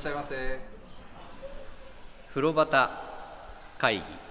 [0.00, 0.58] らっしゃいませ。
[2.30, 2.88] 風呂端
[3.76, 4.29] 会議。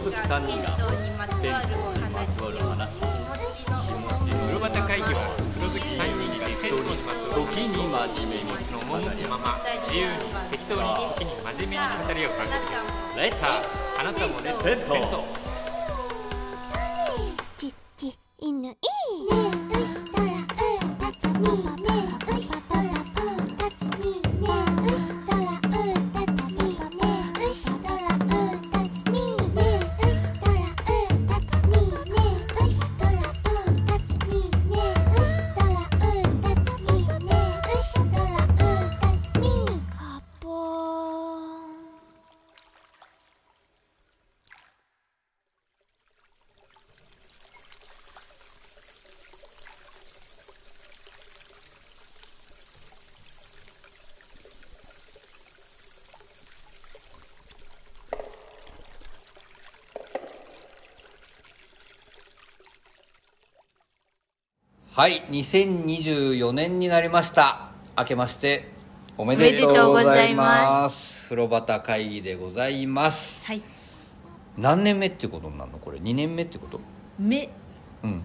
[0.00, 0.80] 三風呂好き人が
[1.36, 7.44] 銭湯にまつわる話を話気持ちの風呂端会議は風呂好き3人が銭湯にまつわる。
[7.44, 7.92] 時に真
[8.24, 15.39] 面目に気持ちの赴くまま自由に適当に時に真面目に語り合う番組ですレッツさああなたもね銭湯
[64.92, 67.70] はい2024年になりました。
[67.96, 68.70] 明けまして
[69.16, 71.28] おめでとうございます。
[71.28, 73.44] 風呂端会議でございます。
[73.44, 73.62] はい。
[74.58, 75.78] 何年目ってことになるの？
[75.78, 76.80] これ2年目ってこと？
[77.20, 77.48] 目。
[78.02, 78.24] うん。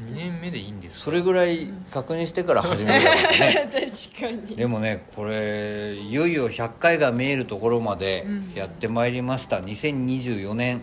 [0.00, 3.68] 2年目でいいんですそれぐらい確認してから始めるね。
[3.70, 4.56] 確かに。
[4.56, 10.80] でもねこれいよいよ100回が見えるところまでやってまいりました、2024年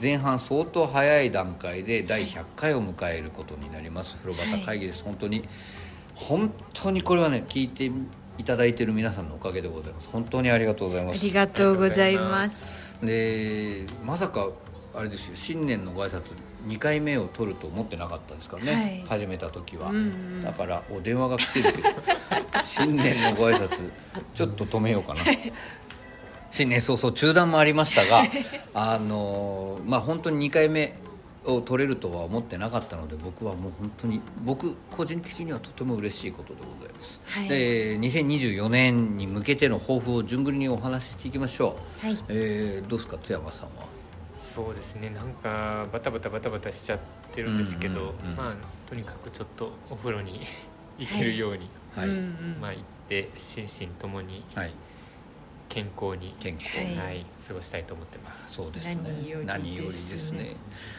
[0.00, 4.16] 前半相当早い段階で第100回を迎えることになります。
[4.16, 5.44] 風呂端会議です、本当に
[6.14, 7.90] 本当にこれはね聞いて
[8.38, 10.08] いただいてる皆さんのおかげでございます。
[10.10, 11.18] 本当にありがとうございます。
[11.18, 12.66] ありがとうございます。
[13.02, 14.48] でまさか
[14.94, 15.32] あれですよ。
[15.34, 16.22] 新年のご挨拶
[16.66, 19.20] 2回目を取ると思ってなかったですからね、はい。
[19.20, 20.42] 始めた時は、うんうん。
[20.42, 21.88] だからお電話が来てるけど
[22.64, 23.90] 新年のご挨拶
[24.34, 25.20] ちょっと止めようかな
[26.50, 28.22] 新年早々中断もありましたが
[28.74, 30.94] あのまあ本当に2回目
[31.44, 37.48] を取れるとは思ってなかったので僕はもう本当に僕個人的にはとても嬉しいことでございます、はい。
[37.48, 42.18] で2024年に向けての抱負を順繰りにお話ししていきましょう、はい。
[42.28, 43.86] えーどうですか津山さんは？
[44.42, 46.98] そうですねなんかバタバタバタバタしちゃっ
[47.32, 48.36] てるんですけど、うんうんうん。
[48.36, 50.40] まあとにかくちょっとお風呂に
[50.98, 52.08] 行けるように、はい、
[52.60, 54.72] まあ行って心身ともにはい
[55.70, 58.52] 健康に、健康はいはい過ごしたいと思ってます。
[58.52, 59.02] そうですね。
[59.04, 60.38] 何よりでですすね。
[60.40, 60.56] ね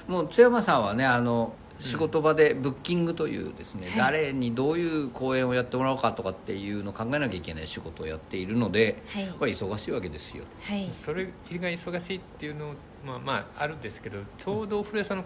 [0.08, 9.28] もう津山さんはねあの仕事場でブッキングというですね、誰にどういう公演をやってもらおうかとかっていうのを考えなきゃいけない仕事をやっているので、はい。
[9.38, 10.46] これ忙しいわけですよ。
[10.64, 10.88] はい。
[10.94, 12.74] それが忙しいっていうの
[13.06, 15.24] まあまああるんですけどちょうどお風呂屋さんの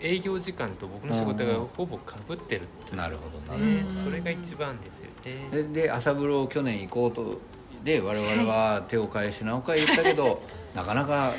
[0.00, 2.96] 営業時間と僕の仕事がほぼかぶってるという。
[2.96, 3.84] なるほどなるね。
[3.86, 3.94] うん。
[3.94, 5.48] それが一番ですよね。
[5.52, 7.40] でで朝風呂を去年行こうと
[7.84, 10.42] で我々は手を変え品を変え言ったけど、
[10.74, 11.34] なかなか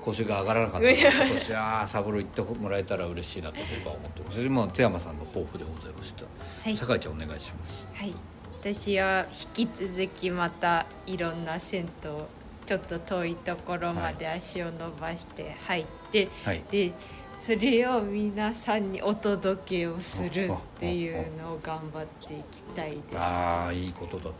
[0.00, 0.86] 腰が上がらなかった。
[0.86, 4.36] ので今年は朝風呂行ってもらえたら嬉しいなと僕は思ってます。
[4.36, 6.24] それも津山さんの抱負でございました、
[6.64, 6.76] はい。
[6.76, 7.86] 酒井ちゃんお願いします。
[7.94, 8.14] はい。
[8.60, 9.26] 私は
[9.56, 12.10] 引き続きまたいろんな銭湯
[12.66, 16.62] ちょっと遠いところまで足を伸ばして入って、はい。
[16.70, 16.92] で
[17.38, 23.14] それを皆さんにお届けをするっていうのを頑張っていきたいです。
[23.14, 24.32] はああいいことだと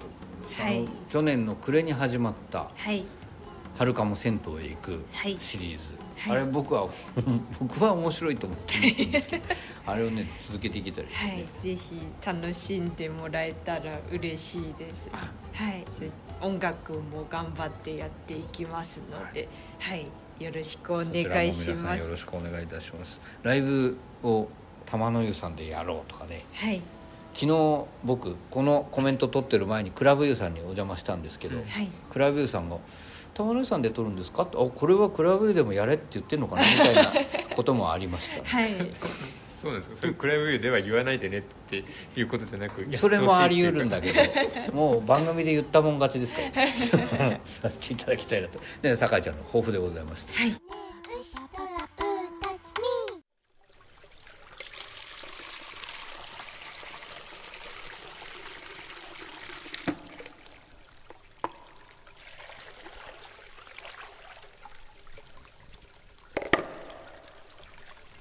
[0.62, 0.88] はい。
[1.08, 3.04] 去年の暮れに始まったい
[3.78, 5.78] 「はるかも銭湯へ行くはい」シリーズ、
[6.16, 6.36] はい。
[6.38, 6.88] あれ僕は
[7.60, 9.44] 僕は面白いと思ってるんですけど
[9.86, 15.08] あれをね続けていけたらいいですね、はい、ぜひ楽しんでもらえたら嬉しいです。
[15.54, 15.84] はい、
[16.40, 20.06] 音楽も頑張ってやっていきますので、はい、
[20.38, 22.02] よろしくお願いします。
[22.02, 23.20] んよろしくお願いいたします。
[23.42, 24.48] ライブを
[24.86, 26.44] 玉の湯さんでやろうとかね。
[26.54, 26.80] はい、
[27.34, 32.78] 昨日僕このコメント撮ってる前にクラブユーさんにお邪魔したんですけど、はい、クラブユーさんが
[33.34, 36.62] 「玉の湯さんで撮るんですか?」って「あこれはクラブユーでもやれ」って言ってんのかな？
[36.62, 37.12] みたいな
[37.56, 38.70] こともありました、 はい、
[39.58, 39.96] そうなんですか。
[39.96, 41.82] それクライムビューでは言わないでねって
[42.14, 46.40] いうことじゃなくそれもあり得るんだけどもう番組で言ったもん勝ちですか
[47.18, 48.60] ら、 させていただきたいなと。
[48.82, 50.52] で酒井ちゃんの抱負でございました、はい。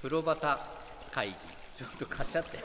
[0.02, 0.77] プロバタ
[1.18, 1.34] 会議。
[1.76, 2.58] ちょっと貸しちゃって。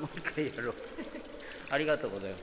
[0.00, 0.74] もう一回やろう。
[1.70, 2.42] ありがとうございます。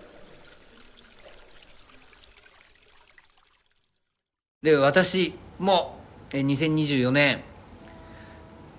[4.61, 6.00] で私も
[6.31, 7.41] え2024年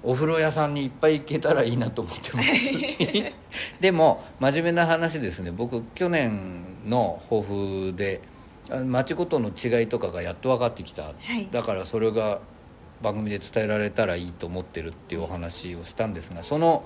[0.02, 2.74] お風呂屋さんにいっぱい行けたらいいなと思ってます。
[3.80, 5.50] でも真面目な話ですね。
[5.50, 8.22] 僕去年の抱負で
[8.70, 11.48] あ町ごとの違いとかがやっと分かってきた、い。
[11.50, 12.40] だからそれが
[13.02, 16.84] 番組で伝えられたらいいと思ってるっていうお話をしたんですがその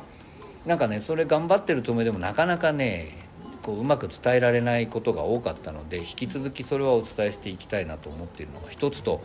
[0.67, 3.09] なんかねそれ頑張ってるつもりでもなかなかね
[3.63, 9.23] こううまく伝えられないことが多かったので引き続きそれはお伝えしていきたいなと思っているのが一つと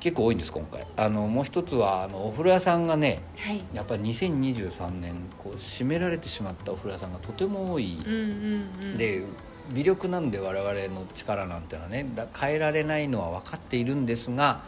[0.00, 0.86] 結構多いんです今回。
[0.96, 3.62] あのもう一つはあのお風呂屋さんがねはい。
[3.74, 7.98] やっぱり2023年こう閉められてしまったお風呂屋さんがとても多い、
[8.96, 9.22] で
[9.74, 14.62] 微力なんで我々の力なんてのはねだ変えられないのは分かっているんですが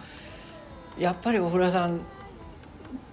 [0.98, 2.00] やっぱりお風呂屋さん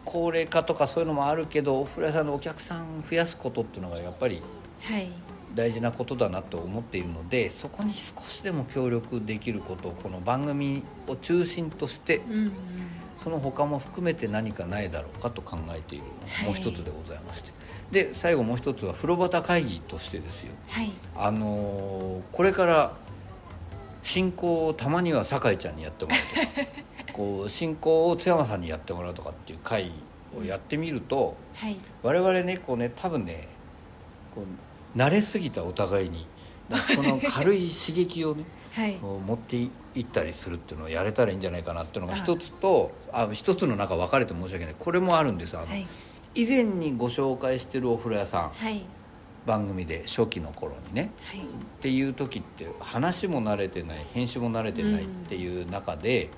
[0.05, 4.41] 高齢化とかそういうのもあるけどお風呂屋さんのお客さん増やすことっていうのがやっぱり
[4.81, 5.07] はい。
[5.53, 12.51] 大事なことだなと思っているのでそこに少しでも協力できることをこの番組を中心としてうんうん。
[13.21, 16.05] その他も含めて何かないだろうかと考えている
[16.45, 17.51] もう一つでございまして、
[17.91, 20.53] で最後もう一つは風呂旗会議としてですよ。
[20.69, 20.91] はい。
[21.15, 22.93] あのーこれから
[24.01, 26.19] 進行をたまには酒井ちゃんにやってもらう
[26.55, 26.67] とか
[27.13, 29.91] こう進行を津山さんにやってもらうとかっていう会
[30.39, 31.77] をやってみるとはい。
[32.03, 33.47] 我々ねこうね多分ね
[34.33, 36.25] こう慣れすぎたお互いに
[36.95, 38.97] その軽い刺激をね はい。
[38.97, 39.69] 持ってい
[39.99, 44.75] ったりするっていうのをやれたらいいんじゃないかなっていうのが一つとあ一つの中分かれて申し訳ない。
[44.79, 45.57] これもあるんです。
[45.57, 45.85] あの、はい。
[46.33, 48.49] 以前にご紹介してるお風呂屋さん。
[48.51, 48.81] はい。
[49.45, 51.11] 番組で初期の頃にね。
[51.23, 51.39] はい。
[51.39, 51.41] っ
[51.81, 56.29] ていう時って話も慣れてない編集も慣れてないっていう中で、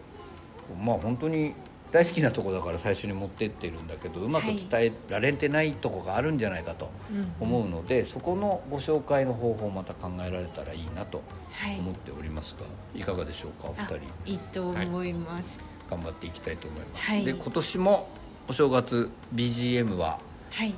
[0.84, 1.54] まあ本当に
[1.92, 7.34] 大好きなとこだから最初に持ってってるんだけどうまく伝えられてないとこがあるんじゃないかとうん。
[7.40, 11.22] 思うので、そこのご紹介の方法をまた考えられたらいいなと
[11.52, 11.78] はい。
[11.80, 12.66] 思っておりますが
[13.00, 13.86] いかがでしょうかお二あ
[14.26, 15.64] 人いいと思います。
[15.90, 17.06] 頑張っていきたいと思います。
[17.12, 17.26] はい。
[17.26, 18.10] で今年も
[18.48, 20.18] お正月 BGM は
[20.52, 20.74] はい。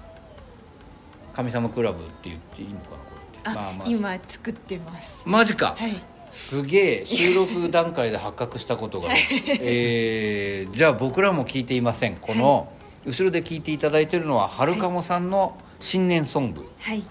[1.34, 3.04] 神様クラブって言っていいのかなこ
[3.34, 3.50] れって。
[3.50, 3.88] あ、まあまあ。
[3.88, 5.24] 今作ってます。
[5.28, 5.94] マジか、はい
[6.30, 9.10] すげえ収録段階で発覚したことが、
[9.62, 12.16] えーじゃあ僕らも聞いていません。
[12.16, 12.72] この、
[13.06, 17.04] 後ろで聞いていただいてるのははるかもさんの新年ソングはい。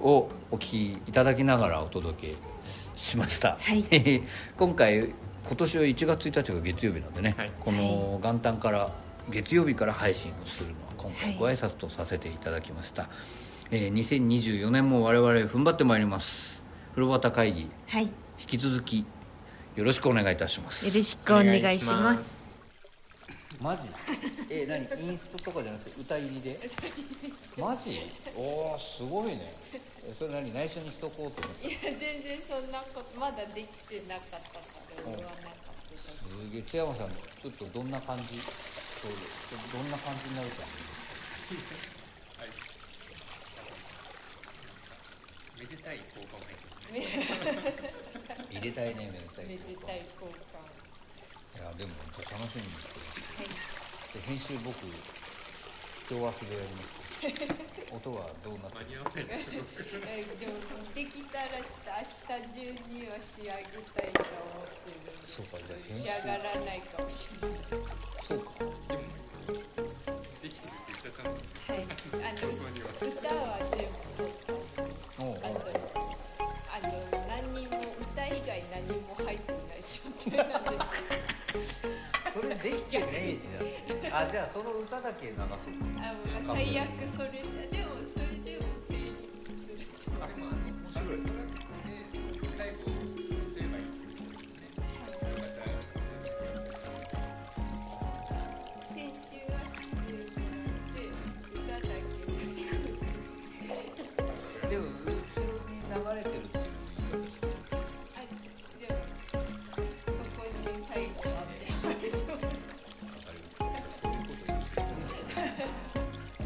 [0.00, 2.34] をお聴きいただきながらお届け
[2.96, 3.84] しました、はい。
[4.56, 5.14] 今回
[5.46, 7.50] 今年は1月1日が月曜日なんでね、はい。
[7.58, 8.90] この元旦から
[9.30, 11.38] 月曜日から配信をするのは今回はい。
[11.38, 13.08] ご挨拶とさせていただきました、
[13.70, 16.62] えー2024年も我々踏ん張ってまいります。
[16.90, 17.70] 風呂旗会議。
[17.88, 18.08] はい
[18.40, 19.04] 引き続き
[19.76, 20.84] よろしくお願いいたします。
[20.86, 22.40] よろしくお願いします。
[23.60, 23.82] マジ？
[24.50, 24.82] え何？
[25.00, 26.58] インストとかじゃなくて歌入りで？
[27.56, 28.00] マジ？
[28.36, 29.52] おおすごいね。
[30.08, 30.52] えそれ何？
[30.52, 34.42] 内緒にしとこうと思っていや全然そんなことまだできてなかったか
[35.10, 35.52] ら言わなかっ
[35.94, 35.98] た。
[36.00, 36.62] すげえ。
[36.62, 38.24] 津山さんちょっとどんな感じ？
[38.40, 39.12] そう
[39.72, 40.56] どんな感じになるか
[45.58, 48.09] めでたい効果も入って
[48.50, 50.60] 入れたいねめでたいめでたい交換
[51.58, 53.48] いやでもちょっと楽しみにしてはい。
[54.14, 57.00] で編集僕今日忘れやります。
[57.92, 58.70] 音はどうなっ
[59.12, 60.54] てるですよえでも
[60.94, 64.96] できたらちょっと明日中には仕上げたいと思ってる
[65.26, 65.58] そうか。
[65.58, 67.58] じゃあ編仕集上がらないかもしれない
[68.22, 69.19] そうかで
[84.22, 85.48] あじゃあその歌だけ流そうあ
[86.46, 89.16] まあ最悪それででもそれでも成立
[89.56, 91.59] するとあ面白い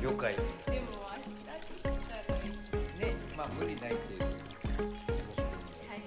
[0.03, 0.35] 了解。
[0.35, 1.41] でも明日
[1.83, 2.51] できたらいい。
[2.99, 3.03] ね
[3.37, 4.27] まあ無理ないっていうは
[5.97, 5.99] い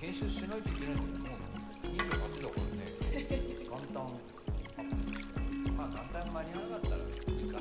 [0.00, 1.36] 編集しないといけないんだよも
[1.82, 2.00] う28
[2.42, 2.84] だからね。
[3.70, 3.96] 元旦。
[4.76, 4.82] あ
[5.76, 7.58] まあ元旦間に合わなかったらいいか